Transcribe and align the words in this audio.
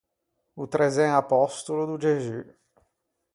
O 0.55 0.63
trezzen 0.73 1.11
apòstolo 1.21 1.83
do 1.87 1.97
Gexù. 2.03 2.39